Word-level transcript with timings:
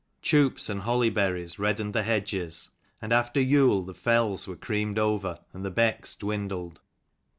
Choups 0.23 0.67
and 0.67 0.81
holly 0.81 1.11
berries 1.11 1.59
reddened 1.59 1.93
the 1.93 2.01
hedges; 2.01 2.71
and 3.03 3.13
after 3.13 3.39
Yule 3.39 3.83
the 3.83 3.93
fells 3.93 4.47
were 4.47 4.55
creamed 4.55 4.97
over 4.97 5.37
and 5.53 5.63
the 5.63 5.69
becks 5.69 6.15
dwindled. 6.15 6.81